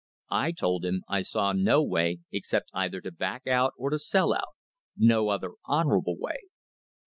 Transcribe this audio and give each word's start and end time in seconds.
I 0.31 0.51
told 0.51 0.83
him 0.83 1.03
I 1.07 1.21
saw 1.21 1.51
no 1.53 1.83
way 1.83 2.21
except 2.31 2.71
either 2.73 3.01
to 3.01 3.11
back 3.11 3.45
out 3.45 3.73
or 3.77 3.91
to 3.91 3.99
sell 3.99 4.33
out; 4.33 4.55
no 4.97 5.29
other 5.29 5.51
honourable 5.67 6.17
way. 6.17 6.37